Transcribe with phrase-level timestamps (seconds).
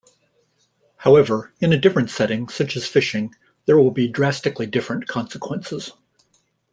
[0.97, 3.35] However, in a different setting, such as fishing,
[3.67, 5.91] there will be drastically different consequences.